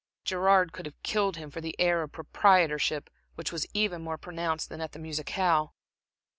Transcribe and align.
Gerard 0.25 0.73
could 0.73 0.87
have 0.87 1.03
killed 1.03 1.37
him 1.37 1.51
for 1.51 1.61
the 1.61 1.79
air 1.79 2.01
of 2.01 2.11
proprietorship 2.11 3.07
which 3.35 3.51
was 3.51 3.67
even 3.71 4.01
more 4.01 4.17
pronounced 4.17 4.67
than 4.69 4.81
at 4.81 4.93
the 4.93 4.97
musicale. 4.99 5.75